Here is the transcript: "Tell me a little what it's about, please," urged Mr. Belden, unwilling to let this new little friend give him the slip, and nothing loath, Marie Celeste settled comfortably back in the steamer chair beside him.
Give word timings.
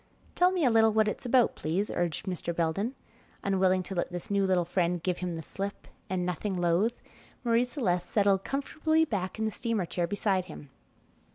"Tell 0.33 0.49
me 0.51 0.65
a 0.65 0.71
little 0.71 0.91
what 0.91 1.07
it's 1.07 1.27
about, 1.27 1.53
please," 1.55 1.91
urged 1.93 2.25
Mr. 2.25 2.55
Belden, 2.55 2.95
unwilling 3.43 3.83
to 3.83 3.93
let 3.93 4.11
this 4.11 4.31
new 4.31 4.47
little 4.47 4.65
friend 4.65 5.03
give 5.03 5.19
him 5.19 5.35
the 5.35 5.43
slip, 5.43 5.87
and 6.09 6.25
nothing 6.25 6.57
loath, 6.59 7.03
Marie 7.43 7.65
Celeste 7.65 8.09
settled 8.09 8.43
comfortably 8.43 9.05
back 9.05 9.37
in 9.37 9.45
the 9.45 9.51
steamer 9.51 9.85
chair 9.85 10.07
beside 10.07 10.45
him. 10.45 10.71